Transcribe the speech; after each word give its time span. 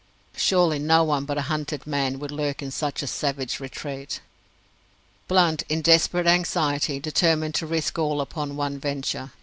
Surely 0.35 0.79
no 0.79 1.03
one 1.03 1.25
but 1.25 1.37
a 1.37 1.43
hunted 1.43 1.85
man 1.85 2.17
would 2.17 2.31
lurk 2.31 2.63
in 2.63 2.71
such 2.71 3.03
a 3.03 3.05
savage 3.05 3.59
retreat. 3.59 4.19
Blunt, 5.27 5.61
in 5.69 5.83
desperate 5.83 6.25
anxiety, 6.25 6.99
determined 6.99 7.53
to 7.53 7.67
risk 7.67 7.99
all 7.99 8.19
upon 8.19 8.55
one 8.55 8.79
venture. 8.79 9.31